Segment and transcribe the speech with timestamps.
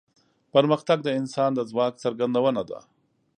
[0.53, 2.79] پرمختګ د انسان د ځواک څرګندونه ده.